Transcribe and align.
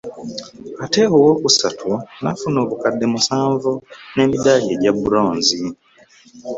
Ate 0.83 1.01
owookusatu 1.17 1.89
n'afuna 2.21 2.57
obukadde 2.65 3.05
musanvu 3.13 3.71
n'emiddaali 4.15 4.65
egya 4.73 4.91
Bronze 5.03 5.57